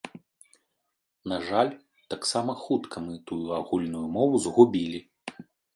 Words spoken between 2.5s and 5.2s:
хутка мы тую агульную мову згубілі.